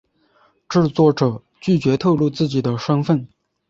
[0.67, 3.27] 制作者拒绝透露自己的身份。